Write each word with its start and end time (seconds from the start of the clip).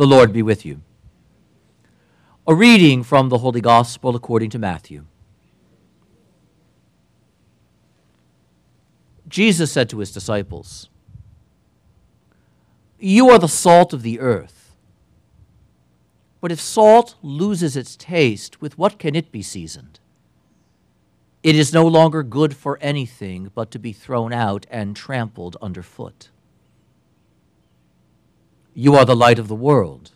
The 0.00 0.06
Lord 0.06 0.32
be 0.32 0.40
with 0.40 0.64
you. 0.64 0.80
A 2.46 2.54
reading 2.54 3.02
from 3.02 3.28
the 3.28 3.36
Holy 3.36 3.60
Gospel 3.60 4.16
according 4.16 4.48
to 4.48 4.58
Matthew. 4.58 5.04
Jesus 9.28 9.70
said 9.70 9.90
to 9.90 9.98
his 9.98 10.10
disciples, 10.10 10.88
You 12.98 13.28
are 13.28 13.38
the 13.38 13.46
salt 13.46 13.92
of 13.92 14.00
the 14.00 14.20
earth. 14.20 14.74
But 16.40 16.50
if 16.50 16.62
salt 16.62 17.16
loses 17.20 17.76
its 17.76 17.94
taste, 17.94 18.62
with 18.62 18.78
what 18.78 18.98
can 18.98 19.14
it 19.14 19.30
be 19.30 19.42
seasoned? 19.42 20.00
It 21.42 21.54
is 21.54 21.74
no 21.74 21.86
longer 21.86 22.22
good 22.22 22.56
for 22.56 22.78
anything 22.80 23.50
but 23.54 23.70
to 23.72 23.78
be 23.78 23.92
thrown 23.92 24.32
out 24.32 24.64
and 24.70 24.96
trampled 24.96 25.58
underfoot. 25.60 26.30
You 28.74 28.94
are 28.94 29.04
the 29.04 29.16
light 29.16 29.38
of 29.38 29.48
the 29.48 29.54
world. 29.54 30.12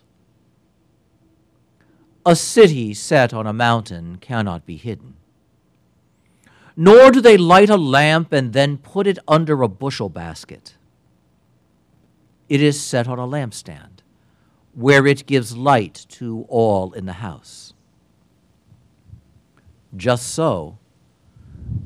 A 2.25 2.35
city 2.35 2.93
set 2.93 3.33
on 3.33 3.45
a 3.45 3.53
mountain 3.53 4.17
cannot 4.17 4.65
be 4.65 4.77
hidden. 4.77 5.15
Nor 6.75 7.11
do 7.11 7.21
they 7.21 7.37
light 7.37 7.69
a 7.69 7.77
lamp 7.77 8.33
and 8.33 8.53
then 8.53 8.77
put 8.77 9.07
it 9.07 9.19
under 9.27 9.61
a 9.61 9.67
bushel 9.67 10.09
basket. 10.09 10.75
It 12.49 12.61
is 12.61 12.79
set 12.79 13.07
on 13.07 13.19
a 13.19 13.27
lampstand, 13.27 14.01
where 14.73 15.05
it 15.05 15.25
gives 15.25 15.55
light 15.55 16.05
to 16.09 16.45
all 16.47 16.93
in 16.93 17.05
the 17.05 17.13
house. 17.13 17.73
Just 19.95 20.27
so, 20.27 20.77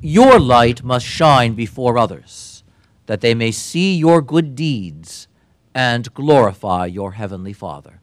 your 0.01 0.39
light 0.39 0.83
must 0.83 1.05
shine 1.05 1.53
before 1.53 1.97
others, 1.97 2.63
that 3.05 3.21
they 3.21 3.33
may 3.33 3.51
see 3.51 3.95
your 3.95 4.21
good 4.21 4.55
deeds 4.55 5.28
and 5.73 6.13
glorify 6.13 6.85
your 6.85 7.13
heavenly 7.13 7.53
Father. 7.53 8.01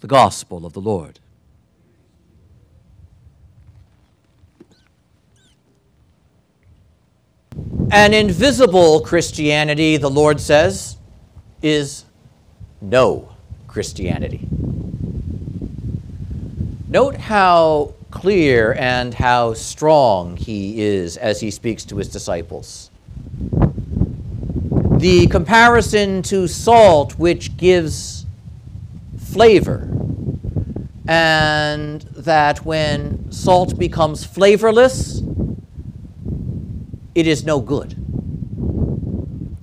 The 0.00 0.06
Gospel 0.06 0.64
of 0.64 0.72
the 0.72 0.80
Lord. 0.80 1.20
An 7.92 8.14
invisible 8.14 9.00
Christianity, 9.00 9.96
the 9.96 10.08
Lord 10.08 10.40
says, 10.40 10.96
is 11.60 12.04
no 12.80 13.34
Christianity. 13.66 14.48
Note 16.88 17.16
how 17.16 17.94
clear 18.10 18.74
and 18.74 19.14
how 19.14 19.54
strong 19.54 20.36
he 20.36 20.82
is 20.82 21.16
as 21.16 21.40
he 21.40 21.50
speaks 21.50 21.84
to 21.86 21.96
his 21.96 22.08
disciples. 22.08 22.90
The 24.98 25.26
comparison 25.28 26.22
to 26.24 26.46
salt, 26.46 27.18
which 27.18 27.56
gives 27.56 28.26
flavor, 29.18 29.88
and 31.08 32.02
that 32.02 32.64
when 32.66 33.32
salt 33.32 33.78
becomes 33.78 34.24
flavorless, 34.24 35.22
it 37.14 37.26
is 37.26 37.44
no 37.44 37.60
good. 37.60 37.94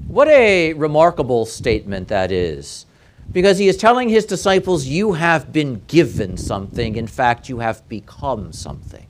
What 0.08 0.28
a 0.30 0.73
remarkable 0.73 1.45
statement 1.45 2.08
that 2.08 2.32
is 2.32 2.87
because 3.38 3.60
he 3.60 3.68
is 3.68 3.78
telling 3.78 4.10
his 4.10 4.26
disciples, 4.26 4.88
You 4.88 5.14
have 5.14 5.54
been 5.54 5.84
given 5.86 6.38
something. 6.38 6.96
In 6.96 7.06
fact, 7.06 7.50
you 7.50 7.60
have 7.60 7.88
become 7.88 8.52
something. 8.52 9.06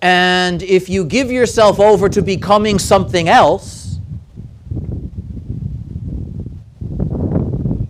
And 0.00 0.62
if 0.62 0.88
you 0.88 1.04
give 1.04 1.28
yourself 1.28 1.80
over 1.80 2.08
to 2.08 2.22
becoming 2.22 2.78
something 2.78 3.28
else, 3.28 3.98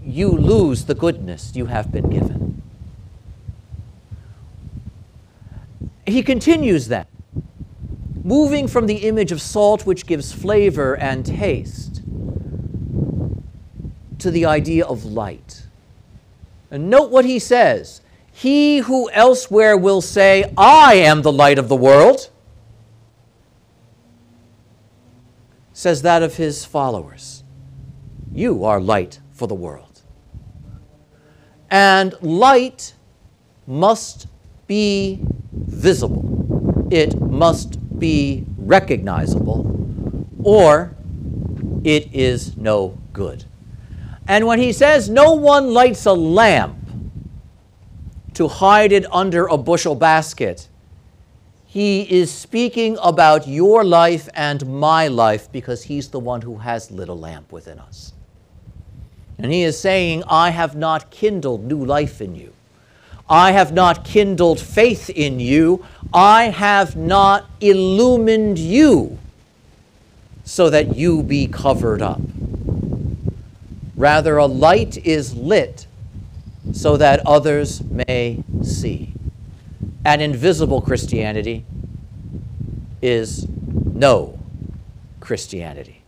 you 0.03 0.31
lose 0.31 0.87
the 0.87 0.95
goodness 0.95 1.55
you 1.55 1.67
have 1.67 1.93
been 1.93 2.09
given. 2.09 2.63
He 6.07 6.23
continues 6.23 6.89
that, 6.89 7.09
moving 8.25 8.67
from 8.67 8.87
the 8.87 9.07
image 9.07 9.31
of 9.31 9.43
salt, 9.43 9.85
which 9.85 10.07
gives 10.07 10.33
flavor 10.33 10.97
and 10.97 11.27
taste 11.27 11.96
to 14.27 14.33
the 14.33 14.45
idea 14.45 14.85
of 14.85 15.05
light. 15.05 15.69
And 16.69 16.91
note 16.91 17.13
what 17.13 17.25
he 17.25 17.39
says 17.39 18.01
He 18.33 18.79
who 18.79 19.09
elsewhere 19.11 19.77
will 19.77 20.01
say, 20.01 20.53
I 20.59 20.95
am 20.95 21.23
the 21.23 21.31
light 21.31 21.61
of 21.61 21.69
the 21.69 21.77
world, 21.77 22.29
says 25.73 26.03
that 26.03 26.25
of 26.25 26.35
his 26.39 26.65
followers. 26.65 27.45
You 28.33 28.65
are 28.65 28.81
light 28.81 29.21
for 29.31 29.47
the 29.47 29.55
world. 29.55 30.03
And 31.71 32.13
light 32.21 32.95
must 33.65 34.27
be 34.67 35.21
visible, 35.53 36.89
it 36.91 37.21
must 37.21 37.79
be 38.01 38.45
recognizable, 38.57 39.61
or 40.43 40.97
it 41.85 42.13
is 42.13 42.57
no 42.57 42.99
good. 43.13 43.45
And 44.29 44.47
when 44.47 44.59
he 44.59 44.73
says, 44.73 45.09
No 45.09 45.35
one 45.35 45.73
lights 45.73 46.07
a 46.07 46.13
lamp 46.13 46.77
to 48.35 48.49
hide 48.49 48.93
it 48.93 49.11
under 49.13 49.47
a 49.47 49.57
bushel 49.57 49.95
basket, 49.95 50.69
he 51.67 52.03
is 52.03 52.33
speaking 52.33 52.97
about 53.03 53.47
your 53.47 53.85
life 53.85 54.29
and 54.35 54.67
my 54.67 55.09
life 55.09 55.51
because 55.53 55.83
he's 55.83 56.09
the 56.09 56.21
one 56.21 56.43
who 56.43 56.57
has 56.57 56.91
lit 56.91 57.09
a 57.09 57.15
lamp 57.15 57.53
within 57.53 57.79
us. 57.79 58.13
And 59.39 59.53
he 59.53 59.63
is 59.63 59.79
saying, 59.79 60.25
I 60.29 60.51
have 60.51 60.75
not 60.75 61.11
kindled 61.11 61.65
new 61.65 61.85
life 61.85 62.21
in 62.21 62.35
you. 62.35 62.53
I 63.29 63.53
have 63.53 63.73
not 63.73 64.05
kindled 64.05 64.61
faith 64.61 65.11
in 65.11 65.41
you. 65.41 65.85
I 66.15 66.45
have 66.45 66.97
not 66.97 67.51
illumined 67.61 68.59
you 68.59 69.19
so 70.45 70.71
that 70.71 70.97
you 70.97 71.23
be 71.23 71.47
covered 71.47 72.01
up. 72.01 72.21
Rather, 73.97 74.37
a 74.37 74.47
light 74.47 74.99
is 75.07 75.35
lit 75.35 75.87
so 76.73 76.97
that 76.99 77.27
others 77.27 77.83
may 77.83 78.45
see. 78.63 79.15
An 80.05 80.21
invisible 80.21 80.83
Christianity 80.83 81.65
is 83.01 83.47
no 83.49 84.39
Christianity. 85.21 86.03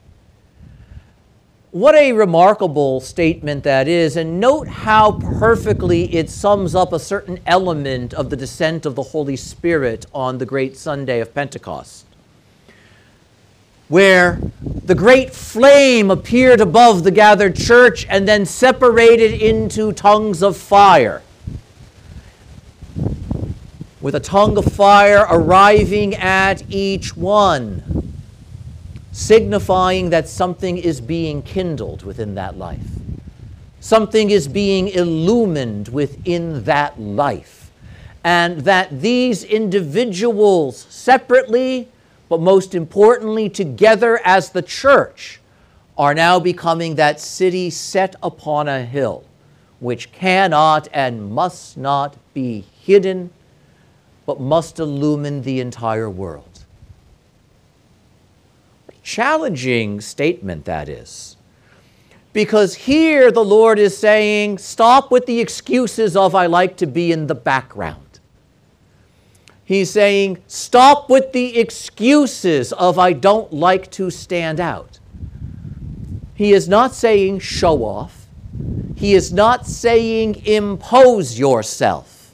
What 1.71 1.95
a 1.95 2.13
remarkable 2.13 3.01
statement 3.01 3.65
that 3.65 3.89
is, 3.89 4.17
and 4.17 4.41
note 4.41 4.69
how 4.69 5.13
perfectly 5.13 6.15
it 6.15 6.31
sums 6.31 6.75
up 6.75 6.93
a 6.93 6.99
certain 6.99 7.41
element 7.47 8.15
of 8.15 8.31
the 8.31 8.37
descent 8.37 8.87
of 8.87 8.95
the 8.95 9.03
Holy 9.03 9.37
Spirit 9.37 10.07
on 10.15 10.39
the 10.39 10.47
great 10.47 10.77
Sunday 10.77 11.21
of 11.21 11.35
Pentecost 11.35 12.08
where 13.89 14.39
the 14.85 14.95
great 14.95 15.35
flame 15.35 16.11
appeared 16.11 16.61
above 16.61 17.05
the 17.05 17.11
gathered 17.11 17.57
church 17.57 18.07
and 18.09 18.29
then 18.29 18.45
separated 18.45 19.33
into 19.43 19.93
tongues 19.93 20.43
of 20.43 20.57
fire. 20.57 21.23
With 24.01 24.15
a 24.15 24.21
tongue 24.21 24.57
of 24.57 24.65
fire 24.67 25.27
arriving 25.29 26.15
at 26.15 26.63
each 26.71 27.17
one, 27.17 28.15
signifying 29.13 30.11
that 30.11 30.29
something 30.29 30.79
is 30.79 31.01
being 31.01 31.43
kindled 31.43 32.05
within 32.05 32.35
that 32.37 32.57
life. 32.57 32.87
Something 33.81 34.31
is 34.31 34.49
being 34.49 34.89
illumined 34.89 35.89
within 35.89 36.65
that 36.65 37.01
life. 37.01 37.71
And 38.23 38.61
that 38.61 39.01
these 39.01 39.45
individuals 39.45 40.87
separately 40.91 41.89
but 42.29 42.41
most 42.41 42.75
importantly, 42.75 43.49
together 43.49 44.21
as 44.25 44.51
the 44.51 44.63
church, 44.63 45.41
are 45.99 46.15
now 46.15 46.39
becoming 46.39 46.95
that 46.95 47.21
city 47.21 47.69
set 47.69 48.15
upon 48.23 48.69
a 48.69 48.85
hill, 48.85 49.25
which 49.81 50.13
cannot 50.13 50.87
and 50.93 51.31
must 51.31 51.77
not 51.77 52.17
be 52.33 52.65
hidden, 52.83 53.31
but 54.25 54.41
must 54.41 54.79
illumine 54.79 55.43
the 55.43 55.59
entire 55.59 56.09
world. 56.09 56.65
Challenging 59.03 60.01
statement 60.01 60.67
that 60.67 60.89
is. 60.89 61.37
Because 62.33 62.75
here 62.75 63.33
the 63.33 63.45
Lord 63.45 63.79
is 63.79 63.97
saying, 63.97 64.59
stop 64.59 65.11
with 65.11 65.27
the 65.27 65.41
excuses 65.41 66.15
of, 66.15 66.35
I 66.35 66.47
like 66.47 66.77
to 66.77 66.87
be 66.87 67.11
in 67.11 67.27
the 67.27 67.35
background. 67.35 68.08
He's 69.69 69.91
saying, 69.91 70.43
stop 70.47 71.11
with 71.11 71.33
the 71.35 71.59
excuses 71.59 72.73
of, 72.73 72.99
I 72.99 73.13
don't 73.13 73.53
like 73.53 73.91
to 73.91 74.11
stand 74.11 74.61
out. 74.61 74.99
He 76.35 76.55
is 76.55 76.71
not 76.71 76.95
saying, 76.95 77.41
show 77.41 77.85
off. 77.85 78.29
He 78.97 79.13
is 79.13 79.31
not 79.31 79.67
saying, 79.67 80.47
impose 80.47 81.39
yourself. 81.39 82.33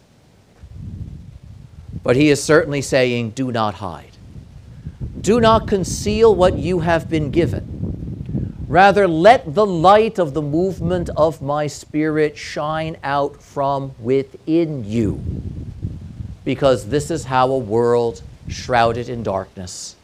But 2.05 2.15
he 2.15 2.31
is 2.31 2.41
certainly 2.41 2.83
saying, 2.83 3.31
do 3.31 3.51
not 3.51 3.75
hide. 3.75 4.13
Do 5.21 5.41
not 5.41 5.67
conceal 5.67 6.37
what 6.37 6.57
you 6.57 6.79
have 6.79 7.11
been 7.11 7.33
given. 7.33 8.65
Rather, 8.69 9.09
let 9.09 9.57
the 9.57 9.67
light 9.67 10.21
of 10.21 10.35
the 10.35 10.43
movement 10.43 11.11
of 11.17 11.43
my 11.43 11.67
Spirit 11.67 12.39
shine 12.39 12.97
out 13.03 13.43
from 13.43 13.93
within 13.99 14.85
you, 14.89 15.21
because 16.45 16.89
this 16.89 17.11
is 17.11 17.25
how 17.25 17.51
a 17.51 17.59
world 17.59 18.23
shrouded 18.49 19.09
in 19.09 19.23
darkness 19.23 19.97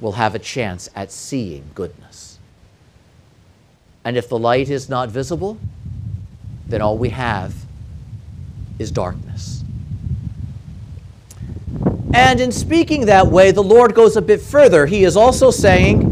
will 0.00 0.12
have 0.12 0.34
a 0.34 0.38
chance 0.38 0.88
at 0.96 1.12
seeing 1.12 1.64
goodness. 1.74 2.38
And 4.04 4.16
if 4.16 4.28
the 4.28 4.38
light 4.38 4.68
is 4.68 4.88
not 4.88 5.08
visible, 5.08 5.58
then 6.66 6.82
all 6.82 6.98
we 6.98 7.10
have 7.10 7.54
is 8.78 8.90
darkness. 8.90 9.62
And 12.14 12.40
in 12.40 12.52
speaking 12.52 13.06
that 13.06 13.28
way, 13.28 13.52
the 13.52 13.62
Lord 13.62 13.94
goes 13.94 14.16
a 14.16 14.22
bit 14.22 14.40
further. 14.40 14.86
He 14.86 15.04
is 15.04 15.16
also 15.16 15.50
saying, 15.50 16.08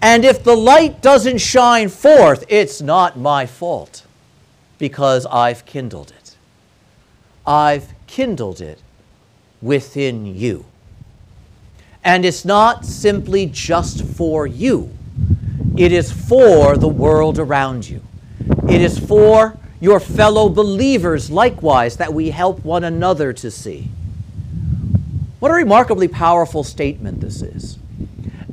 and 0.00 0.24
if 0.24 0.44
the 0.44 0.56
light 0.56 1.02
doesn't 1.02 1.38
shine 1.38 1.88
forth, 1.88 2.44
it's 2.48 2.80
not 2.80 3.18
my 3.18 3.46
fault 3.46 4.04
because 4.78 5.26
I've 5.26 5.66
kindled 5.66 6.12
it. 6.12 6.17
I've 7.48 7.94
kindled 8.06 8.60
it 8.60 8.78
within 9.62 10.26
you. 10.26 10.66
And 12.04 12.26
it's 12.26 12.44
not 12.44 12.84
simply 12.84 13.46
just 13.46 14.04
for 14.04 14.46
you, 14.46 14.92
it 15.76 15.90
is 15.90 16.12
for 16.12 16.76
the 16.76 16.88
world 16.88 17.38
around 17.38 17.88
you. 17.88 18.02
It 18.68 18.82
is 18.82 18.98
for 18.98 19.56
your 19.80 19.98
fellow 19.98 20.50
believers 20.50 21.30
likewise 21.30 21.96
that 21.96 22.12
we 22.12 22.30
help 22.30 22.64
one 22.66 22.84
another 22.84 23.32
to 23.32 23.50
see. 23.50 23.88
What 25.38 25.50
a 25.50 25.54
remarkably 25.54 26.08
powerful 26.08 26.64
statement 26.64 27.20
this 27.20 27.40
is. 27.40 27.78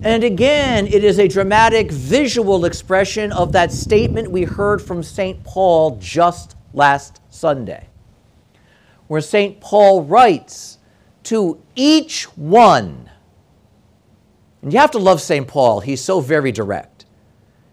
And 0.03 0.23
again, 0.23 0.87
it 0.87 1.03
is 1.03 1.19
a 1.19 1.27
dramatic 1.27 1.91
visual 1.91 2.63
expression 2.63 3.33
of 3.33 3.51
that 3.51 3.73
statement 3.73 4.31
we 4.31 4.43
heard 4.43 4.81
from 4.81 5.03
St. 5.03 5.43
Paul 5.43 5.97
just 5.99 6.55
last 6.73 7.19
Sunday, 7.29 7.87
where 9.07 9.21
St. 9.21 9.59
Paul 9.59 10.03
writes, 10.03 10.79
To 11.23 11.61
each 11.75 12.23
one, 12.37 13.09
and 14.61 14.73
you 14.73 14.79
have 14.79 14.91
to 14.91 14.97
love 14.97 15.21
St. 15.21 15.47
Paul, 15.47 15.81
he's 15.81 16.01
so 16.01 16.19
very 16.19 16.51
direct. 16.51 17.05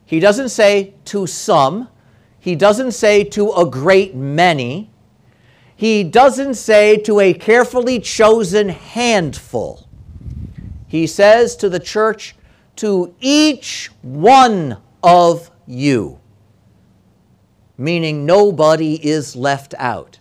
He 0.04 0.20
doesn't 0.20 0.50
say 0.50 0.94
to 1.06 1.26
some, 1.26 1.88
he 2.38 2.54
doesn't 2.54 2.92
say 2.92 3.24
to 3.24 3.52
a 3.52 3.64
great 3.64 4.14
many, 4.14 4.90
he 5.74 6.04
doesn't 6.04 6.54
say 6.54 6.96
to 6.98 7.18
a 7.18 7.32
carefully 7.32 7.98
chosen 7.98 8.68
handful. 8.68 9.88
He 10.86 11.06
says 11.06 11.56
to 11.56 11.68
the 11.68 11.80
church, 11.80 12.36
to 12.76 13.14
each 13.20 13.90
one 14.02 14.78
of 15.02 15.50
you, 15.66 16.20
meaning 17.78 18.26
nobody 18.26 18.94
is 19.06 19.34
left 19.34 19.74
out. 19.78 20.18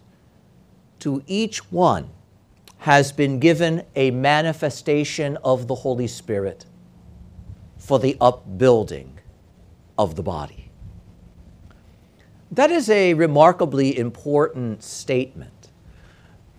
To 1.02 1.24
each 1.28 1.72
one 1.72 2.10
has 2.80 3.12
been 3.12 3.40
given 3.40 3.84
a 3.96 4.12
manifestation 4.12 5.38
of 5.44 5.68
the 5.68 5.76
Holy 5.76 6.08
Spirit 6.08 6.66
for 7.78 8.00
the 8.00 8.18
upbuilding 8.20 9.20
of 9.98 10.16
the 10.16 10.24
body. 10.24 10.72
That 12.52 12.72
is 12.72 12.90
a 12.90 13.14
remarkably 13.14 13.98
important 13.98 14.84
statement 14.84 15.70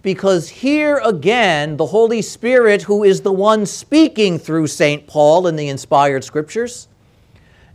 because 0.03 0.49
here 0.49 1.01
again, 1.05 1.77
the 1.77 1.87
Holy 1.87 2.23
Spirit, 2.23 2.83
who 2.83 3.05
is 3.05 3.21
the 3.21 3.33
one 3.33 3.67
speaking 3.67 4.39
through 4.39 4.67
St. 4.67 5.07
Paul 5.07 5.47
in 5.47 5.57
the 5.57 5.69
inspired 5.69 6.25
scriptures, 6.25 6.89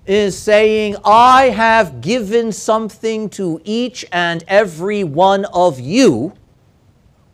is 0.05 0.37
saying, 0.37 0.95
I 1.05 1.49
have 1.49 2.01
given 2.01 2.51
something 2.51 3.29
to 3.31 3.61
each 3.63 4.05
and 4.11 4.43
every 4.47 5.03
one 5.03 5.45
of 5.45 5.79
you, 5.79 6.33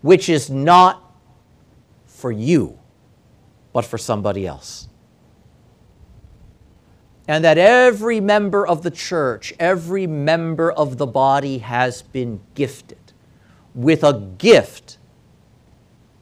which 0.03 0.27
is 0.27 0.49
not 0.49 1.01
for 2.05 2.29
you, 2.29 2.77
but 3.71 3.85
for 3.85 3.97
somebody 3.97 4.45
else. 4.45 4.89
And 7.25 7.45
that 7.45 7.57
every 7.57 8.19
member 8.19 8.67
of 8.67 8.83
the 8.83 8.91
church, 8.91 9.53
every 9.57 10.05
member 10.05 10.69
of 10.69 10.97
the 10.97 11.07
body 11.07 11.59
has 11.59 12.01
been 12.01 12.41
gifted 12.53 13.13
with 13.73 14.03
a 14.03 14.19
gift 14.37 14.97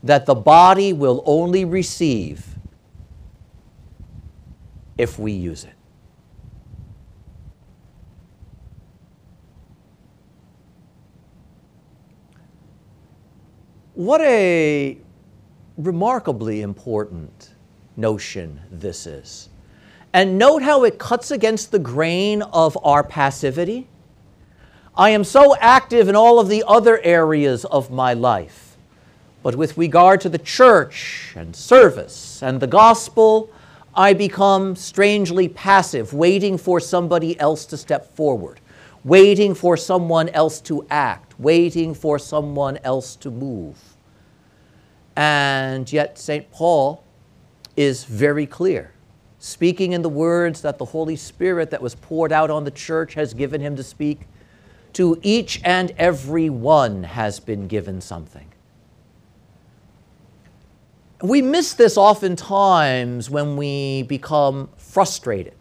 that 0.04 0.28
the 0.28 0.36
body 0.36 0.94
will 0.94 1.24
only 1.26 1.66
receive 1.66 2.46
if 4.96 5.18
we 5.18 5.32
use 5.32 5.64
it. 5.64 5.74
What 14.02 14.22
a 14.22 14.98
remarkably 15.78 16.62
important 16.62 17.52
notion 17.96 18.60
this 18.72 19.06
is. 19.06 19.50
And 20.12 20.40
note 20.40 20.64
how 20.64 20.86
it 20.86 20.98
cuts 20.98 21.30
against 21.30 21.70
the 21.70 21.78
grain 21.78 22.42
of 22.42 22.76
our 22.84 23.04
passivity 23.04 23.88
I 24.98 25.12
am 25.12 25.24
so 25.24 25.56
active 25.58 26.10
in 26.10 26.16
all 26.16 26.40
of 26.40 26.50
the 26.50 26.64
other 26.68 27.00
areas 27.04 27.64
of 27.64 27.92
my 27.92 28.16
life. 28.16 28.76
But 29.44 29.56
with 29.56 29.78
regard 29.78 30.20
to 30.22 30.30
the 30.30 30.40
church 30.40 31.34
and 31.36 31.56
service 31.56 32.42
and 32.42 32.60
the 32.60 32.66
gospel, 32.66 33.52
I 33.94 34.14
become 34.14 34.76
strangely 34.76 35.48
passive, 35.48 36.12
waiting 36.12 36.58
for 36.58 36.80
somebody 36.80 37.40
else 37.40 37.68
to 37.68 37.78
step 37.78 38.16
forward, 38.16 38.62
waiting 39.04 39.54
for 39.54 39.78
someone 39.78 40.30
else 40.30 40.60
to 40.62 40.88
act, 40.90 41.40
waiting 41.40 41.94
for 41.94 42.18
someone 42.18 42.80
else 42.84 43.16
to 43.18 43.30
move. 43.30 43.91
And 45.16 45.92
yet, 45.92 46.18
St. 46.18 46.50
Paul 46.52 47.04
is 47.76 48.04
very 48.06 48.46
clear, 48.46 48.94
speaking 49.40 49.94
in 49.94 50.02
the 50.02 50.10
words 50.10 50.62
that 50.62 50.78
the 50.78 50.86
Holy 50.86 51.16
Spirit 51.16 51.72
that 51.72 51.82
was 51.82 51.96
poured 51.96 52.32
out 52.32 52.50
on 52.50 52.64
the 52.64 52.72
church 52.72 53.14
has 53.16 53.34
given 53.34 53.62
him 53.62 53.76
to 53.76 53.84
speak 53.84 54.22
to 54.94 55.20
each 55.22 55.62
and 55.64 55.92
every 55.98 56.50
one 56.50 57.04
has 57.04 57.40
been 57.40 57.68
given 57.68 58.02
something. 58.02 58.48
We 61.22 61.42
miss 61.42 61.74
this 61.74 61.98
oftentimes 61.98 63.30
when 63.30 63.56
we 63.56 64.04
become 64.04 64.70
frustrated 64.78 65.54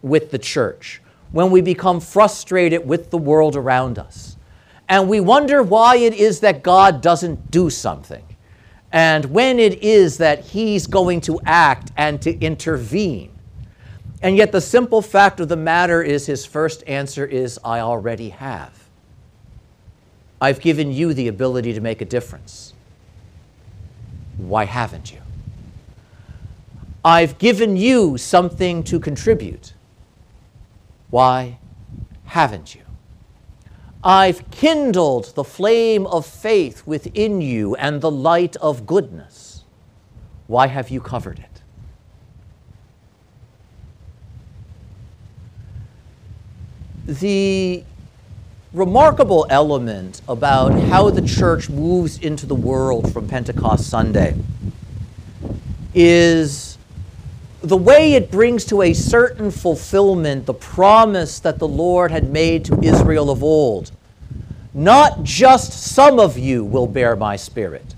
with 0.00 0.30
the 0.30 0.38
church, 0.38 1.02
when 1.30 1.50
we 1.50 1.60
become 1.60 2.00
frustrated 2.00 2.86
with 2.86 3.10
the 3.10 3.18
world 3.18 3.54
around 3.54 3.98
us. 3.98 4.36
And 4.88 5.08
we 5.08 5.20
wonder 5.20 5.62
why 5.62 5.96
it 5.96 6.14
is 6.14 6.40
that 6.40 6.62
God 6.62 7.02
doesn't 7.02 7.50
do 7.50 7.68
something, 7.68 8.24
and 8.92 9.26
when 9.26 9.58
it 9.58 9.82
is 9.82 10.18
that 10.18 10.44
He's 10.44 10.86
going 10.86 11.20
to 11.22 11.40
act 11.44 11.92
and 11.96 12.20
to 12.22 12.38
intervene. 12.38 13.32
And 14.20 14.36
yet, 14.36 14.50
the 14.50 14.60
simple 14.60 15.00
fact 15.00 15.38
of 15.38 15.48
the 15.48 15.56
matter 15.56 16.02
is, 16.02 16.26
his 16.26 16.44
first 16.44 16.82
answer 16.88 17.24
is, 17.24 17.58
I 17.64 17.80
already 17.80 18.30
have. 18.30 18.72
I've 20.40 20.60
given 20.60 20.90
you 20.92 21.14
the 21.14 21.28
ability 21.28 21.72
to 21.74 21.80
make 21.80 22.00
a 22.00 22.04
difference. 22.04 22.72
Why 24.36 24.64
haven't 24.64 25.12
you? 25.12 25.20
I've 27.04 27.38
given 27.38 27.76
you 27.76 28.18
something 28.18 28.82
to 28.84 28.98
contribute. 28.98 29.72
Why 31.10 31.58
haven't 32.24 32.74
you? 32.74 32.82
I've 34.08 34.50
kindled 34.50 35.34
the 35.34 35.44
flame 35.44 36.06
of 36.06 36.24
faith 36.24 36.86
within 36.86 37.42
you 37.42 37.74
and 37.76 38.00
the 38.00 38.10
light 38.10 38.56
of 38.56 38.86
goodness. 38.86 39.64
Why 40.46 40.66
have 40.66 40.88
you 40.88 41.00
covered 41.00 41.38
it? 41.38 41.58
the 47.08 47.82
remarkable 48.74 49.46
element 49.48 50.20
about 50.28 50.78
how 50.78 51.08
the 51.08 51.26
church 51.26 51.70
moves 51.70 52.18
into 52.18 52.44
the 52.44 52.54
world 52.54 53.10
from 53.14 53.26
Pentecost 53.26 53.88
Sunday 53.88 54.36
is 55.94 56.76
the 57.62 57.78
way 57.78 58.12
it 58.12 58.30
brings 58.30 58.66
to 58.66 58.82
a 58.82 58.92
certain 58.92 59.50
fulfillment 59.50 60.44
the 60.44 60.52
promise 60.52 61.40
that 61.40 61.58
the 61.58 61.66
Lord 61.66 62.10
had 62.10 62.30
made 62.30 62.66
to 62.66 62.78
Israel 62.82 63.30
of 63.30 63.42
old. 63.42 63.90
Not 64.74 65.22
just 65.22 65.72
some 65.72 66.20
of 66.20 66.38
you 66.38 66.64
will 66.64 66.86
bear 66.86 67.16
my 67.16 67.36
spirit, 67.36 67.94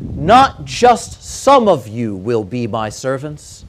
not 0.00 0.64
just 0.64 1.22
some 1.22 1.68
of 1.68 1.86
you 1.86 2.16
will 2.16 2.44
be 2.44 2.66
my 2.66 2.88
servants 2.88 3.66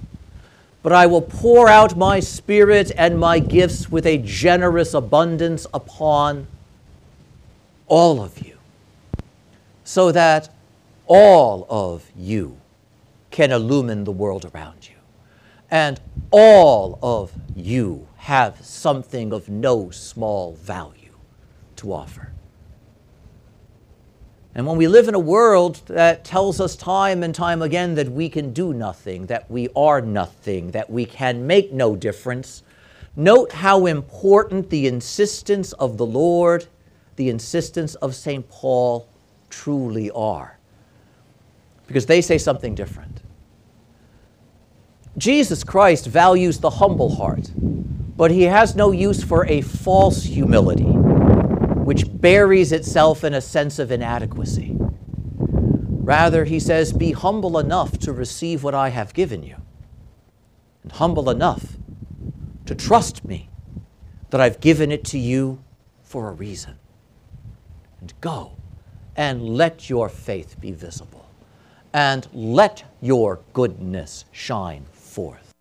but 0.87 0.93
I 0.93 1.05
will 1.05 1.21
pour 1.21 1.67
out 1.67 1.97
my 1.97 2.21
spirit 2.21 2.93
and 2.97 3.19
my 3.19 3.39
gifts 3.39 3.91
with 3.91 4.05
a 4.05 4.19
generous 4.19 4.93
abundance 4.93 5.67
upon 5.73 6.47
all 7.87 8.21
of 8.21 8.39
you, 8.39 8.57
so 9.83 10.13
that 10.13 10.47
all 11.05 11.67
of 11.69 12.09
you 12.15 12.57
can 13.31 13.51
illumine 13.51 14.05
the 14.05 14.13
world 14.13 14.49
around 14.53 14.87
you. 14.87 14.95
And 15.69 15.99
all 16.31 16.99
of 17.03 17.33
you 17.53 18.07
have 18.15 18.65
something 18.65 19.33
of 19.33 19.49
no 19.49 19.89
small 19.89 20.53
value 20.55 21.11
to 21.75 21.91
offer. 21.91 22.31
And 24.57 24.65
when 24.65 24.75
we 24.75 24.87
live 24.87 25.07
in 25.07 25.13
a 25.13 25.19
world 25.19 25.83
that 25.85 26.25
tells 26.25 26.59
us 26.59 26.75
time 26.75 27.21
and 27.21 27.33
time 27.33 27.61
again 27.61 27.93
that 27.93 28.09
we 28.09 28.27
can 28.27 28.53
do 28.53 28.73
nothing, 28.73 29.27
that 29.27 29.49
we 29.51 29.69
are 29.75 30.01
nothing, 30.01 30.71
that 30.71 30.89
we 30.89 31.05
can 31.05 31.45
make 31.45 31.71
no 31.71 31.95
difference, 31.95 32.63
note 33.15 33.51
how 33.51 33.85
important 33.85 34.71
the 34.71 34.87
insistence 34.87 35.73
of 35.73 35.97
the 35.97 36.07
Lord, 36.07 36.65
the 37.17 37.29
insistence 37.29 37.93
of 37.95 38.15
St. 38.15 38.49
Paul 38.49 39.07
truly 39.51 40.09
are. 40.09 40.57
Because 41.85 42.07
they 42.07 42.19
say 42.19 42.39
something 42.39 42.73
different. 42.73 43.21
Jesus 45.19 45.63
Christ 45.63 46.07
values 46.07 46.57
the 46.57 46.71
humble 46.71 47.15
heart, 47.15 47.51
but 47.55 48.31
he 48.31 48.41
has 48.43 48.75
no 48.75 48.89
use 48.91 49.23
for 49.23 49.45
a 49.45 49.61
false 49.61 50.23
humility 50.23 51.16
which 51.88 52.03
buries 52.20 52.74
itself 52.74 53.24
in 53.24 53.34
a 53.34 53.39
sense 53.39 53.79
of 53.79 53.94
inadequacy. 53.94 54.75
Rather, 55.38 56.44
he 56.44 56.60
says, 56.60 56.91
Be 56.91 57.13
humble 57.13 57.58
enough 57.58 57.98
to 58.00 58.12
receive 58.12 58.62
what 58.62 58.75
I 58.75 58.89
have 58.89 59.13
given 59.13 59.41
you, 59.41 59.56
and 60.84 60.91
humble 60.91 61.29
enough 61.29 61.77
to 62.65 62.75
trust 62.75 63.24
me 63.24 63.48
that 64.32 64.41
I've 64.41 64.60
given 64.60 64.91
it 64.91 65.06
to 65.06 65.17
you 65.17 65.63
for 66.03 66.27
a 66.27 66.34
reason. 66.34 66.77
And 68.01 68.13
go 68.20 68.58
and 69.15 69.41
let 69.56 69.89
your 69.89 70.10
faith 70.10 70.60
be 70.60 70.74
visible, 70.74 71.29
and 71.94 72.27
let 72.34 72.84
your 73.00 73.39
goodness 73.53 74.25
shine 74.34 74.84
forth. 74.91 75.53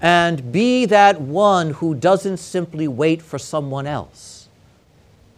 And 0.00 0.50
be 0.50 0.86
that 0.86 1.20
one 1.20 1.72
who 1.72 1.94
doesn't 1.94 2.38
simply 2.38 2.88
wait 2.88 3.20
for 3.20 3.38
someone 3.38 3.86
else 3.86 4.43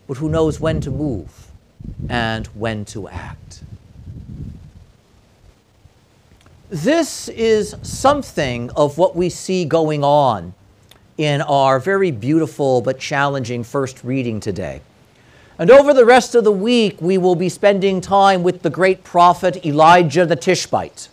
but 0.07 0.19
who 0.19 0.29
knows 0.29 0.61
when 0.61 0.81
to 0.81 0.91
move 0.91 1.51
and 2.09 2.47
when 2.49 2.85
to 2.87 3.09
act. 3.09 3.63
This 6.69 7.29
is 7.29 7.77
something 7.83 8.71
of 8.71 8.99
what 8.99 9.15
we 9.15 9.31
see 9.31 9.65
going 9.65 10.03
on 10.03 10.53
in 11.17 11.41
our 11.43 11.79
very 11.79 12.11
beautiful 12.11 12.81
but 12.81 12.99
challenging 12.99 13.63
first 13.63 14.03
reading 14.03 14.41
today. 14.41 14.81
And 15.59 15.71
over 15.71 15.95
the 15.95 16.05
rest 16.05 16.35
of 16.35 16.45
the 16.45 16.53
week, 16.53 17.01
we 17.01 17.17
will 17.19 17.37
be 17.37 17.49
spending 17.49 18.01
time 18.01 18.43
with 18.43 18.63
the 18.63 18.69
great 18.69 19.05
prophet 19.05 19.65
Elijah 19.65 20.27
the 20.27 20.37
Tishbite. 20.37 21.09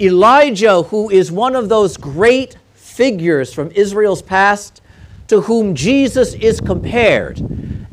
Elijah, 0.00 0.82
who 0.84 1.10
is 1.10 1.30
one 1.30 1.56
of 1.56 1.68
those 1.68 1.96
great 1.96 2.56
figures 2.74 3.52
from 3.52 3.70
Israel's 3.72 4.22
past 4.22 4.80
to 5.26 5.42
whom 5.42 5.74
Jesus 5.74 6.34
is 6.34 6.60
compared 6.60 7.38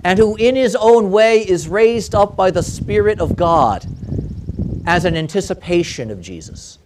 and 0.05 0.19
who 0.19 0.35
in 0.35 0.55
his 0.55 0.75
own 0.75 1.09
way 1.09 1.39
is 1.39 1.67
raised 1.67 2.13
up 2.13 2.35
by 2.35 2.51
the 2.51 2.62
Spirit 2.62 3.19
of 3.19 3.35
God 3.35 3.88
as 4.85 5.03
an 5.03 5.17
anticipation 5.17 6.12
of 6.12 6.21
Jesus. 6.21 6.77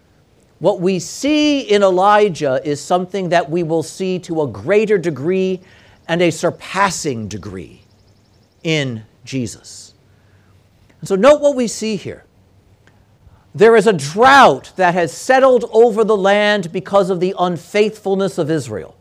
What 0.60 0.80
we 0.80 1.00
see 1.00 1.60
in 1.60 1.84
Elijah 1.84 2.62
is 2.64 2.80
something 2.80 3.28
that 3.28 3.50
we 3.50 3.62
will 3.62 3.84
see 3.84 4.20
to 4.20 4.42
a 4.42 4.48
greater 4.48 4.98
degree 4.98 5.60
and 6.08 6.22
a 6.22 6.32
surpassing 6.32 7.28
degree 7.28 7.82
in 8.64 9.04
Jesus. 9.26 9.94
And 11.02 11.10
so, 11.10 11.16
note 11.16 11.42
what 11.42 11.58
we 11.58 11.68
see 11.68 11.98
here. 11.98 12.24
There 13.54 13.76
is 13.76 13.86
a 13.86 13.92
drought 13.92 14.72
that 14.78 14.94
has 14.94 15.12
settled 15.12 15.66
over 15.74 16.06
the 16.06 16.16
land 16.16 16.72
because 16.72 17.10
of 17.10 17.20
the 17.20 17.36
unfaithfulness 17.38 18.38
of 18.38 18.50
Israel. 18.50 18.96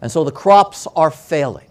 And 0.00 0.10
so 0.10 0.24
the 0.24 0.32
crops 0.32 0.86
are 0.94 1.10
failing. 1.10 1.68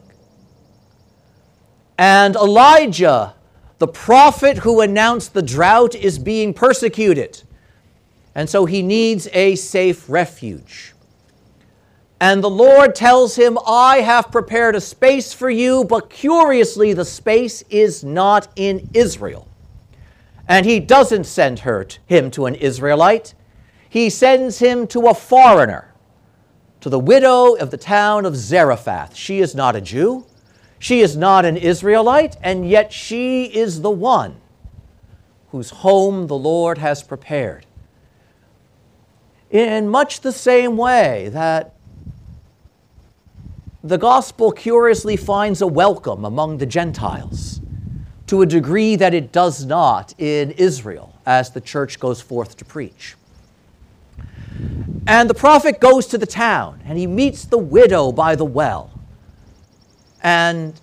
And 1.98 2.36
Elijah, 2.36 3.36
the 3.78 3.88
prophet 3.88 4.60
who 4.60 4.82
announced 4.82 5.34
the 5.34 5.42
drought, 5.42 5.96
is 5.96 6.18
being 6.18 6.54
persecuted. 6.54 7.44
And 8.36 8.50
so 8.50 8.66
he 8.66 8.82
needs 8.82 9.28
a 9.34 9.56
safe 9.56 10.10
refuge. 10.10 10.94
And 12.20 12.44
the 12.44 12.50
Lord 12.50 12.96
tells 12.96 13.36
him, 13.36 13.58
I 13.68 13.98
have 13.98 14.32
prepared 14.32 14.76
a 14.76 14.82
space 14.82 15.34
for 15.34 15.50
you, 15.50 15.84
but 15.84 16.10
curiously, 16.10 16.94
the 16.94 17.06
space 17.06 17.64
is 17.70 18.04
not 18.04 18.48
in 18.56 18.90
Israel. 18.94 19.48
And 20.48 20.66
he 20.66 20.80
doesn't 20.80 21.26
send 21.26 21.60
her, 21.60 21.86
him 22.06 22.32
to 22.32 22.46
an 22.46 22.56
Israelite, 22.56 23.34
he 23.90 24.10
sends 24.10 24.60
him 24.60 24.88
to 24.88 25.08
a 25.08 25.14
foreigner 25.14 25.93
to 26.84 26.90
the 26.90 27.00
widow 27.00 27.56
of 27.56 27.72
the 27.72 27.78
town 27.78 28.26
of 28.26 28.36
Zarephath. 28.36 29.16
She 29.16 29.40
is 29.40 29.56
not 29.56 29.74
a 29.74 29.80
Jew, 29.80 30.26
she 30.80 31.00
is 31.00 31.16
not 31.16 31.46
an 31.46 31.56
Israelite, 31.56 32.36
and 32.44 32.70
yet 32.70 32.92
she 32.92 33.46
is 33.46 33.80
the 33.80 33.90
one 33.90 34.36
whose 35.52 35.70
home 35.70 36.28
the 36.28 36.36
Lord 36.36 36.80
has 36.80 37.02
prepared. 37.02 37.66
In 39.50 39.88
much 39.88 40.20
the 40.20 40.34
same 40.34 40.76
way 40.76 41.30
that 41.30 41.74
the 43.82 43.98
gospel 43.98 44.52
curiously 44.52 45.16
finds 45.16 45.62
a 45.62 45.68
welcome 45.68 46.26
among 46.26 46.58
the 46.58 46.66
Gentiles 46.66 47.62
to 48.28 48.42
a 48.42 48.46
degree 48.46 48.98
that 48.98 49.14
it 49.14 49.32
does 49.32 49.64
not 49.64 50.14
in 50.18 50.52
Israel 50.52 51.18
as 51.26 51.50
the 51.52 51.62
church 51.62 51.98
goes 51.98 52.20
forth 52.20 52.58
to 52.58 52.66
preach. 52.66 53.16
And 55.06 55.30
the 55.30 55.34
prophet 55.34 55.80
goes 55.80 56.08
to 56.08 56.18
the 56.18 56.26
town 56.26 56.82
and 56.86 56.98
he 56.98 57.08
meets 57.08 57.46
the 57.46 57.58
widow 57.58 58.12
by 58.12 58.36
the 58.36 58.46
well. 58.46 58.90
And 60.22 60.80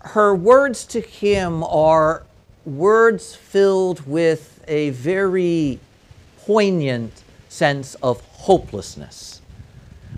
her 0.00 0.34
words 0.34 0.84
to 0.86 1.00
him 1.00 1.62
are 1.64 2.22
words 2.64 3.34
filled 3.34 4.06
with 4.06 4.64
a 4.66 4.90
very 4.90 5.78
poignant 6.46 7.22
sense 7.48 7.94
of 7.96 8.20
hopelessness. 8.22 9.42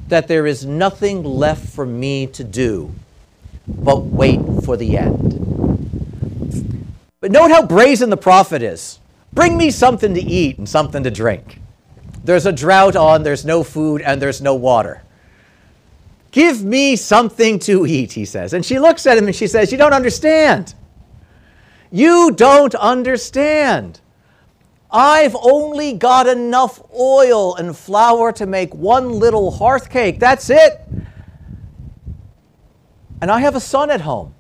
That 0.07 0.29
there 0.29 0.47
is 0.47 0.65
nothing 0.65 1.25
left 1.25 1.69
for 1.69 1.85
me 1.85 2.27
to 2.29 2.45
do 2.45 2.95
but 3.67 4.05
wait 4.05 4.41
for 4.65 4.77
the 4.77 4.97
end. 4.97 5.35
But 7.21 7.33
note 7.33 7.51
how 7.51 7.67
brazen 7.67 8.11
the 8.11 8.17
prophet 8.17 8.63
is. 8.63 9.01
Bring 9.33 9.57
me 9.57 9.71
something 9.71 10.15
to 10.15 10.21
eat 10.21 10.57
and 10.57 10.69
something 10.69 11.03
to 11.03 11.11
drink. 11.11 11.61
There's 12.25 12.47
a 12.47 12.53
drought 12.53 12.97
on, 12.97 13.23
there's 13.23 13.45
no 13.45 13.63
food, 13.63 14.03
and 14.03 14.21
there's 14.21 14.41
no 14.41 14.55
water. 14.55 15.03
Give 16.31 16.63
me 16.63 16.97
something 16.97 17.59
to 17.61 17.87
eat, 17.87 18.13
he 18.13 18.25
says. 18.25 18.53
And 18.53 18.65
she 18.65 18.79
looks 18.79 19.07
at 19.07 19.17
him 19.17 19.27
and 19.27 19.35
she 19.35 19.47
says, 19.47 19.73
You 19.73 19.79
don't 19.79 19.95
understand. 19.95 20.75
You 21.91 22.33
don't 22.33 22.75
understand. 22.75 24.01
I've 24.91 25.37
only 25.41 25.93
got 25.95 26.27
enough 26.27 26.81
oil 26.95 27.55
and 27.57 27.77
flour 27.77 28.33
to 28.33 28.47
make 28.47 28.75
one 28.75 29.11
little 29.11 29.51
hearth 29.51 29.91
cake. 29.91 30.19
That's 30.19 30.51
it. 30.51 30.81
And 33.21 33.31
I 33.31 33.41
have 33.41 33.55
a 33.55 33.61
son 33.61 33.91
at 33.91 34.03
home. 34.03 34.35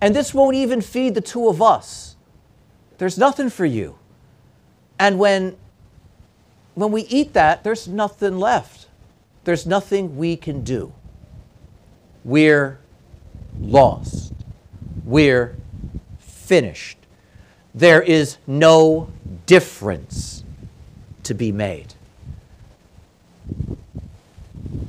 And 0.00 0.14
this 0.14 0.32
won't 0.32 0.56
even 0.56 0.80
feed 0.80 1.14
the 1.14 1.20
two 1.20 1.48
of 1.48 1.60
us. 1.60 2.16
There's 2.98 3.18
nothing 3.18 3.50
for 3.50 3.64
you. 3.64 3.98
And 4.98 5.18
when 5.18 5.56
when 6.74 6.92
we 6.92 7.02
eat 7.02 7.32
that, 7.34 7.64
there's 7.64 7.88
nothing 7.88 8.38
left. 8.38 8.86
There's 9.44 9.66
nothing 9.66 10.16
we 10.16 10.36
can 10.36 10.62
do. 10.62 10.92
We're 12.24 12.78
lost. 13.58 14.32
We're 15.04 15.56
finished. 16.18 16.98
There 17.74 18.02
is 18.02 18.36
no 18.46 19.10
difference 19.46 20.44
to 21.24 21.34
be 21.34 21.52
made. 21.52 21.94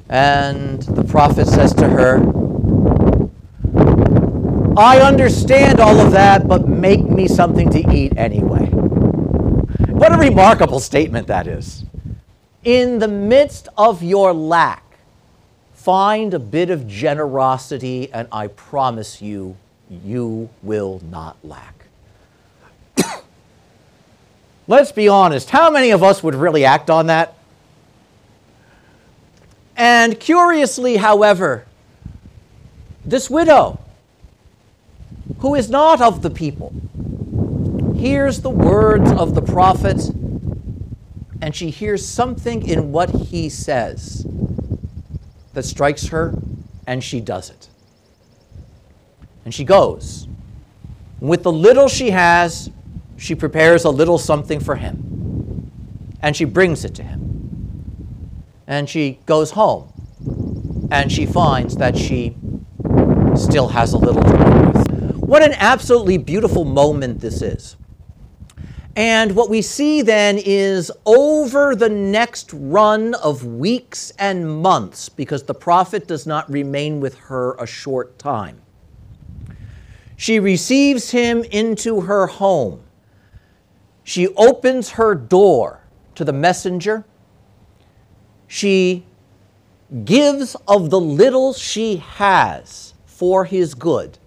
And 0.10 0.82
the 0.82 1.04
prophet 1.04 1.48
says 1.48 1.74
to 1.76 1.88
her, 1.88 2.18
I 4.78 5.00
understand 5.00 5.80
all 5.80 6.00
of 6.00 6.12
that, 6.12 6.48
but 6.48 6.68
make 6.68 7.04
me 7.04 7.28
something 7.28 7.70
to 7.70 7.94
eat 7.94 8.18
anyway. 8.18 8.70
What 10.02 10.14
a 10.14 10.18
remarkable 10.18 10.80
statement 10.80 11.28
that 11.28 11.46
is. 11.46 11.84
In 12.64 12.98
the 12.98 13.08
midst 13.08 13.68
of 13.78 14.02
your 14.02 14.34
lack, 14.34 14.98
find 15.76 16.34
a 16.34 16.40
bit 16.40 16.72
of 16.72 16.88
generosity, 16.88 18.12
and 18.12 18.28
I 18.32 18.48
promise 18.48 19.22
you, 19.22 19.58
you 19.92 20.50
will 20.64 21.04
not 21.08 21.38
lack. 21.44 21.86
Let's 24.68 24.92
be 24.92 25.08
honest, 25.08 25.52
how 25.52 25.70
many 25.70 25.92
of 25.92 26.02
us 26.02 26.24
would 26.24 26.34
really 26.34 26.66
act 26.66 26.90
on 26.90 27.06
that? 27.06 27.36
And 29.78 30.20
curiously, 30.20 30.98
however, 30.98 31.68
this 33.06 33.30
widow, 33.30 33.80
who 35.42 35.54
is 35.54 35.70
not 35.70 36.02
of 36.02 36.24
the 36.24 36.32
people, 36.32 36.74
hears 38.02 38.42
the 38.42 38.50
words 38.50 39.12
of 39.12 39.36
the 39.36 39.42
prophet 39.42 40.10
and 41.42 41.56
she 41.56 41.70
hears 41.70 42.08
something 42.08 42.68
in 42.68 42.92
what 42.92 43.10
he 43.10 43.50
says 43.50 44.26
that 45.54 45.64
strikes 45.64 46.08
her, 46.08 46.34
and 46.88 47.04
she 47.04 47.20
does 47.20 47.50
it. 47.50 47.68
And 49.44 49.54
she 49.54 49.64
goes. 49.64 50.28
With 51.20 51.44
the 51.44 51.52
little 51.52 51.88
she 51.88 52.12
has, 52.12 52.70
she 53.18 53.36
prepares 53.36 53.86
a 53.86 53.90
little 53.90 54.18
something 54.18 54.60
for 54.60 54.76
him. 54.76 55.72
And 56.22 56.36
she 56.36 56.46
brings 56.46 56.86
it 56.86 56.96
to 56.96 57.04
him. 57.04 58.44
And 58.68 58.90
she 58.90 59.20
goes 59.26 59.52
home. 59.52 59.92
And 60.92 61.12
she 61.12 61.26
finds 61.26 61.76
that 61.78 61.98
she 61.98 62.36
still 63.36 63.68
has 63.68 63.94
a 63.94 63.98
little 63.98 64.24
to 64.24 64.32
work 64.32 64.74
with. 64.74 65.18
What 65.18 65.44
an 65.44 65.54
absolutely 65.54 66.18
beautiful 66.18 66.66
moment 66.66 67.20
this 67.20 67.42
is. 67.42 67.76
And 68.96 69.38
what 69.38 69.50
we 69.50 69.62
see 69.62 70.02
then 70.02 70.38
is 70.38 70.92
over 71.06 71.76
the 71.76 71.90
next 71.90 72.52
run 72.54 73.14
of 73.16 73.46
weeks 73.46 74.12
and 74.20 74.62
months, 74.62 75.08
because 75.08 75.44
the 75.44 75.54
prophet 75.54 76.08
does 76.08 76.28
not 76.28 76.50
remain 76.50 77.00
with 77.00 77.18
her 77.20 77.56
a 77.56 77.66
short 77.66 78.20
time. 78.20 78.62
She 80.18 80.40
receives 80.40 81.12
him 81.12 81.44
into 81.46 82.02
her 82.02 82.28
home. 82.28 82.84
She 84.04 84.28
opens 84.36 84.92
her 84.92 85.16
door 85.16 85.82
to 86.16 86.26
the 86.26 86.34
messenger. 86.34 87.06
She 88.48 89.06
gives 90.04 90.56
of 90.68 90.90
the 90.90 91.00
little 91.00 91.54
she 91.54 91.98
has 91.98 92.94
for 93.06 93.46
his 93.46 93.74
good, 93.74 94.18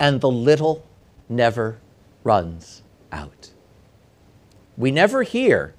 and 0.00 0.22
the 0.22 0.30
little 0.30 0.86
never 1.28 1.78
runs 2.24 2.82
out. 3.12 3.50
We 4.76 4.90
never 4.90 5.22
hear 5.22 5.74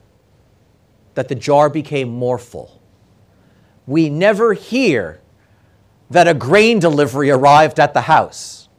that 1.16 1.28
the 1.28 1.36
jar 1.36 1.70
became 1.70 2.10
more 2.10 2.38
full. 2.38 2.82
We 3.86 4.10
never 4.10 4.54
hear 4.54 5.22
that 6.10 6.28
a 6.28 6.34
grain 6.34 6.80
delivery 6.80 7.30
arrived 7.30 7.80
at 7.80 7.94
the 7.94 8.02
house. 8.02 8.70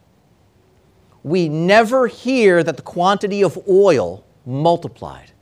We 1.22 1.48
never 1.48 2.06
hear 2.06 2.62
that 2.62 2.76
the 2.76 2.82
quantity 2.82 3.42
of 3.42 3.58
oil 3.68 4.24
multiplied, 4.46 5.32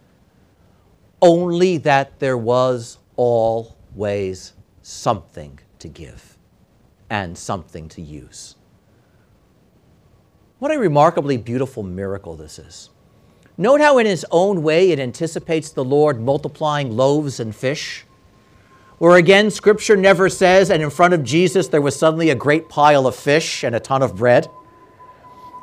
only 1.23 1.79
that 1.79 2.19
there 2.19 2.39
was 2.39 2.99
always 3.17 4.53
something 4.83 5.59
to 5.79 5.89
give 5.89 6.37
and 7.09 7.37
something 7.37 7.89
to 7.91 8.03
use. 8.03 8.57
What 10.59 10.75
a 10.75 10.79
remarkably 10.79 11.37
beautiful 11.37 11.83
miracle 11.83 12.35
this 12.35 12.59
is. 12.59 12.91
Note 13.59 13.81
how, 13.81 13.97
in 13.97 14.05
his 14.05 14.27
own 14.31 14.63
way, 14.63 14.91
it 14.91 15.01
anticipates 15.01 15.71
the 15.71 15.85
Lord 15.85 16.21
multiplying 16.21 16.95
loaves 16.95 17.41
and 17.41 17.57
fish. 17.57 18.05
Where 18.99 19.17
again, 19.17 19.51
Scripture 19.51 19.97
never 19.97 20.29
says, 20.29 20.71
and 20.71 20.83
in 20.83 20.91
front 20.91 21.15
of 21.15 21.23
Jesus 21.23 21.69
there 21.69 21.81
was 21.81 21.99
suddenly 21.99 22.29
a 22.31 22.35
great 22.35 22.69
pile 22.69 23.07
of 23.07 23.17
fish 23.17 23.65
and 23.65 23.75
a 23.75 23.81
ton 23.81 24.03
of 24.03 24.17
bread. 24.17 24.49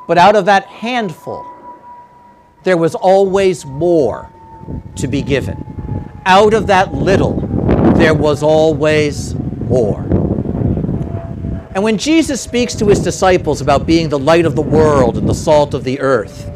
But 0.08 0.18
out 0.18 0.36
of 0.36 0.46
that 0.46 0.66
handful, 0.66 1.46
there 2.64 2.78
was 2.78 2.96
always 2.96 3.66
more 3.66 4.30
to 4.96 5.08
be 5.08 5.22
given. 5.22 5.64
Out 6.26 6.54
of 6.54 6.68
that 6.68 6.94
little, 6.94 7.42
there 7.96 8.14
was 8.14 8.42
always 8.42 9.36
more. 9.36 10.02
And 11.76 11.84
when 11.84 11.98
Jesus 11.98 12.42
speaks 12.42 12.76
to 12.76 12.88
his 12.88 13.00
disciples 13.00 13.62
about 13.62 13.86
being 13.86 14.10
the 14.10 14.20
light 14.20 14.46
of 14.46 14.56
the 14.56 14.62
world 14.62 15.18
and 15.18 15.28
the 15.28 15.36
salt 15.36 15.74
of 15.74 15.84
the 15.84 16.00
earth, 16.00 16.53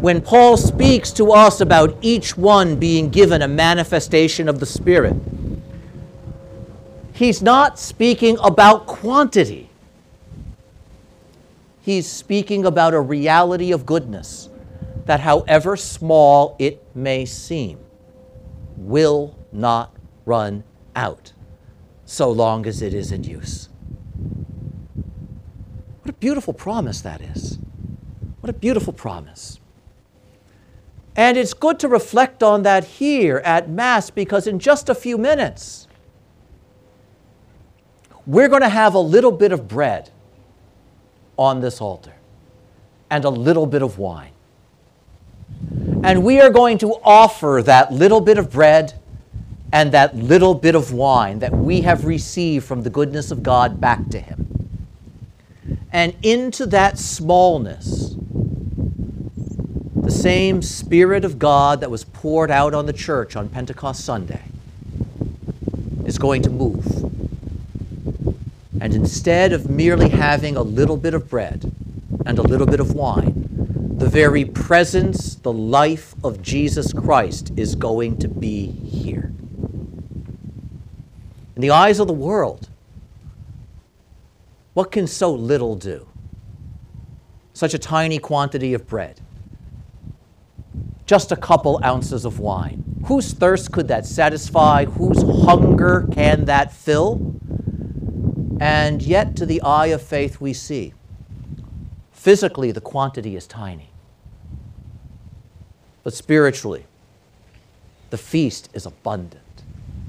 when 0.00 0.20
Paul 0.20 0.56
speaks 0.56 1.10
to 1.12 1.32
us 1.32 1.60
about 1.60 1.96
each 2.02 2.36
one 2.36 2.76
being 2.76 3.10
given 3.10 3.42
a 3.42 3.48
manifestation 3.48 4.48
of 4.48 4.60
the 4.60 4.66
Spirit, 4.66 5.16
he's 7.12 7.42
not 7.42 7.78
speaking 7.80 8.38
about 8.42 8.86
quantity. 8.86 9.68
He's 11.80 12.06
speaking 12.06 12.64
about 12.64 12.94
a 12.94 13.00
reality 13.00 13.72
of 13.72 13.86
goodness 13.86 14.48
that, 15.06 15.20
however 15.20 15.76
small 15.76 16.54
it 16.58 16.84
may 16.94 17.24
seem, 17.24 17.80
will 18.76 19.36
not 19.50 19.96
run 20.24 20.62
out 20.94 21.32
so 22.04 22.30
long 22.30 22.66
as 22.66 22.82
it 22.82 22.94
is 22.94 23.10
in 23.10 23.24
use. 23.24 23.68
What 26.02 26.10
a 26.10 26.12
beautiful 26.12 26.52
promise 26.54 27.00
that 27.00 27.20
is. 27.20 27.58
What 28.40 28.50
a 28.50 28.52
beautiful 28.52 28.92
promise. 28.92 29.58
And 31.18 31.36
it's 31.36 31.52
good 31.52 31.80
to 31.80 31.88
reflect 31.88 32.44
on 32.44 32.62
that 32.62 32.84
here 32.84 33.38
at 33.38 33.68
Mass 33.68 34.08
because 34.08 34.46
in 34.46 34.60
just 34.60 34.88
a 34.88 34.94
few 34.94 35.18
minutes, 35.18 35.88
we're 38.24 38.46
going 38.46 38.62
to 38.62 38.68
have 38.68 38.94
a 38.94 39.00
little 39.00 39.32
bit 39.32 39.50
of 39.50 39.66
bread 39.66 40.10
on 41.36 41.60
this 41.60 41.80
altar 41.80 42.12
and 43.10 43.24
a 43.24 43.30
little 43.30 43.66
bit 43.66 43.82
of 43.82 43.98
wine. 43.98 44.30
And 46.04 46.22
we 46.22 46.40
are 46.40 46.50
going 46.50 46.78
to 46.78 46.94
offer 47.02 47.62
that 47.64 47.92
little 47.92 48.20
bit 48.20 48.38
of 48.38 48.52
bread 48.52 48.94
and 49.72 49.90
that 49.90 50.14
little 50.14 50.54
bit 50.54 50.76
of 50.76 50.92
wine 50.92 51.40
that 51.40 51.52
we 51.52 51.80
have 51.80 52.04
received 52.04 52.64
from 52.64 52.84
the 52.84 52.90
goodness 52.90 53.32
of 53.32 53.42
God 53.42 53.80
back 53.80 54.08
to 54.10 54.20
Him. 54.20 54.46
And 55.90 56.14
into 56.22 56.64
that 56.66 56.96
smallness, 56.96 58.14
the 60.08 60.14
same 60.14 60.62
Spirit 60.62 61.22
of 61.22 61.38
God 61.38 61.82
that 61.82 61.90
was 61.90 62.02
poured 62.02 62.50
out 62.50 62.72
on 62.72 62.86
the 62.86 62.94
church 62.94 63.36
on 63.36 63.46
Pentecost 63.46 64.02
Sunday 64.06 64.40
is 66.06 66.16
going 66.16 66.40
to 66.40 66.48
move. 66.48 66.86
And 68.80 68.94
instead 68.94 69.52
of 69.52 69.68
merely 69.68 70.08
having 70.08 70.56
a 70.56 70.62
little 70.62 70.96
bit 70.96 71.12
of 71.12 71.28
bread 71.28 71.70
and 72.24 72.38
a 72.38 72.42
little 72.42 72.66
bit 72.66 72.80
of 72.80 72.94
wine, 72.94 73.48
the 73.98 74.08
very 74.08 74.46
presence, 74.46 75.34
the 75.34 75.52
life 75.52 76.14
of 76.24 76.40
Jesus 76.40 76.94
Christ 76.94 77.52
is 77.58 77.74
going 77.74 78.16
to 78.20 78.28
be 78.28 78.70
here. 78.70 79.30
In 81.54 81.60
the 81.60 81.70
eyes 81.70 81.98
of 81.98 82.06
the 82.06 82.14
world, 82.14 82.70
what 84.72 84.90
can 84.90 85.06
so 85.06 85.30
little 85.30 85.76
do? 85.76 86.08
Such 87.52 87.74
a 87.74 87.78
tiny 87.78 88.18
quantity 88.18 88.72
of 88.72 88.86
bread 88.86 89.20
just 91.08 91.32
a 91.32 91.36
couple 91.36 91.80
ounces 91.82 92.26
of 92.26 92.38
wine. 92.38 92.84
Whose 93.06 93.32
thirst 93.32 93.72
could 93.72 93.88
that 93.88 94.04
satisfy? 94.04 94.84
Whose 94.84 95.22
hunger 95.46 96.06
can 96.12 96.44
that 96.44 96.70
fill? 96.70 97.34
And 98.60 99.00
yet, 99.00 99.34
to 99.36 99.46
the 99.46 99.62
eye 99.62 99.86
of 99.86 100.02
faith, 100.02 100.38
we 100.38 100.52
see 100.52 100.92
physically 102.12 102.72
the 102.72 102.82
quantity 102.82 103.36
is 103.36 103.46
tiny. 103.46 103.88
But 106.04 106.12
spiritually, 106.12 106.84
the 108.10 108.18
feast 108.18 108.68
is 108.74 108.84
abundant 108.84 109.42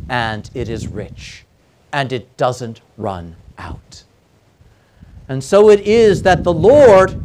and 0.10 0.50
it 0.54 0.68
is 0.68 0.88
rich 0.88 1.46
and 1.94 2.12
it 2.12 2.36
doesn't 2.36 2.82
run 2.98 3.38
out. 3.58 4.04
And 5.30 5.42
so 5.42 5.70
it 5.70 5.80
is 5.82 6.24
that 6.24 6.44
the 6.44 6.54
Lord 6.54 7.24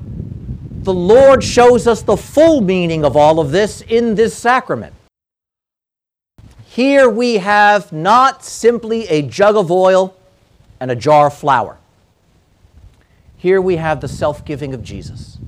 the 0.84 0.94
Lord 0.94 1.42
shows 1.42 1.86
us 1.86 2.02
the 2.02 2.16
full 2.16 2.60
meaning 2.60 3.04
of 3.04 3.16
all 3.16 3.40
of 3.40 3.50
this 3.50 3.80
in 3.80 4.14
this 4.14 4.36
sacrament. 4.36 4.94
Here 6.66 7.08
we 7.08 7.38
have 7.38 7.92
not 7.92 8.44
simply 8.44 9.08
a 9.08 9.22
jug 9.22 9.56
of 9.56 9.70
oil 9.70 10.16
and 10.80 10.90
a 10.90 10.96
jar 10.96 11.28
of 11.28 11.34
flour. 11.34 11.78
Here 13.36 13.60
we 13.60 13.76
have 13.76 14.00
the 14.00 14.08
self 14.08 14.44
giving 14.44 14.74
of 14.74 14.82
Jesus. 14.82 15.38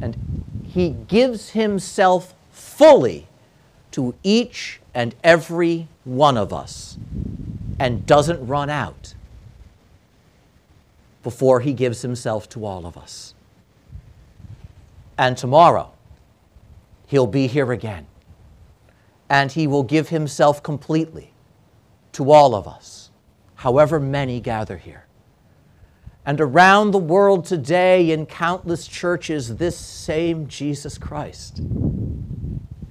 And 0.00 0.44
he 0.66 0.90
gives 0.90 1.50
himself 1.50 2.34
fully 2.50 3.26
to 3.92 4.14
each 4.22 4.80
and 4.94 5.14
every 5.22 5.88
one 6.04 6.36
of 6.36 6.52
us 6.52 6.98
and 7.78 8.06
doesn't 8.06 8.46
run 8.46 8.70
out 8.70 9.14
before 11.22 11.60
he 11.60 11.72
gives 11.72 12.02
himself 12.02 12.48
to 12.50 12.64
all 12.64 12.86
of 12.86 12.96
us. 12.96 13.33
And 15.16 15.36
tomorrow, 15.36 15.92
he'll 17.06 17.26
be 17.26 17.46
here 17.46 17.72
again. 17.72 18.06
And 19.28 19.52
he 19.52 19.66
will 19.66 19.82
give 19.82 20.08
himself 20.08 20.62
completely 20.62 21.32
to 22.12 22.30
all 22.30 22.54
of 22.54 22.66
us, 22.68 23.10
however 23.56 23.98
many 23.98 24.40
gather 24.40 24.76
here. 24.76 25.06
And 26.26 26.40
around 26.40 26.90
the 26.90 26.98
world 26.98 27.44
today, 27.44 28.10
in 28.10 28.26
countless 28.26 28.86
churches, 28.86 29.56
this 29.56 29.76
same 29.76 30.46
Jesus 30.46 30.96
Christ 30.96 31.60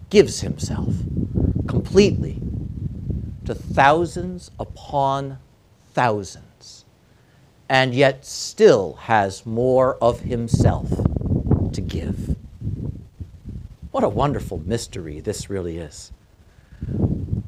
gives 0.09 0.41
himself 0.41 0.93
completely 1.67 2.39
to 3.45 3.55
thousands 3.55 4.51
upon 4.59 5.39
thousands, 5.93 6.85
and 7.67 7.93
yet 7.93 8.25
still 8.25 8.93
has 8.93 9.45
more 9.45 9.95
of 9.95 10.21
himself 10.21 10.89
to 11.73 11.81
give. 11.81 12.35
What 13.91 14.03
a 14.03 14.09
wonderful 14.09 14.61
mystery 14.65 15.19
this 15.19 15.49
really 15.49 15.77
is. 15.77 16.11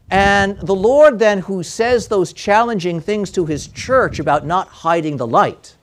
And 0.10 0.60
the 0.60 0.76
Lord, 0.76 1.20
then, 1.20 1.40
who 1.40 1.64
says 1.64 2.08
those 2.08 2.32
challenging 2.32 3.02
things 3.02 3.32
to 3.32 3.46
his 3.46 3.68
church 3.68 4.20
about 4.20 4.46
not 4.46 4.68
hiding 4.68 5.18
the 5.18 5.28
light, 5.28 5.76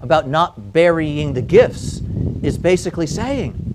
about 0.00 0.28
not 0.28 0.72
burying 0.72 1.34
the 1.34 1.42
gifts, 1.42 2.02
is 2.42 2.58
basically 2.58 3.06
saying 3.06 3.70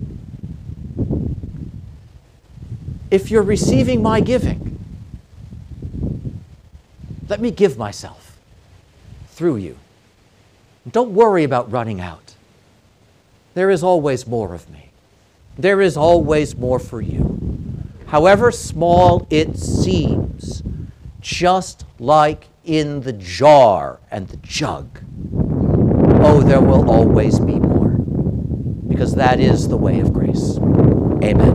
if 3.10 3.30
you're 3.30 3.42
receiving 3.42 4.02
my 4.02 4.20
giving, 4.20 4.78
let 7.28 7.40
me 7.40 7.50
give 7.50 7.78
myself 7.78 8.38
through 9.28 9.56
you. 9.56 9.76
Don't 10.90 11.12
worry 11.12 11.44
about 11.44 11.70
running 11.70 12.00
out. 12.00 12.25
There 13.56 13.70
is 13.70 13.82
always 13.82 14.26
more 14.26 14.52
of 14.52 14.68
me. 14.68 14.90
There 15.56 15.80
is 15.80 15.96
always 15.96 16.54
more 16.54 16.78
for 16.78 17.00
you. 17.00 17.40
However 18.08 18.52
small 18.52 19.26
it 19.30 19.56
seems, 19.56 20.62
just 21.22 21.86
like 21.98 22.48
in 22.66 23.00
the 23.00 23.14
jar 23.14 23.98
and 24.10 24.28
the 24.28 24.36
jug, 24.36 25.00
oh, 26.22 26.42
there 26.44 26.60
will 26.60 26.90
always 26.90 27.40
be 27.40 27.58
more, 27.58 27.96
because 28.88 29.14
that 29.14 29.40
is 29.40 29.68
the 29.68 29.78
way 29.78 30.00
of 30.00 30.12
grace. 30.12 30.58
Amen. 30.58 31.54